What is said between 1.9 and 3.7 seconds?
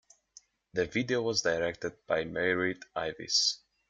by Meiert Avis.